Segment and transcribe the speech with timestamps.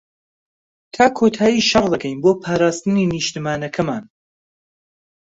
[0.93, 4.03] تا کۆتایی شەڕ دەکەین بۆ پاراستنی نیشتمانەکەمان.